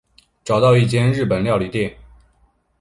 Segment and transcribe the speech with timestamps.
[0.43, 1.95] 找到一间日本料理店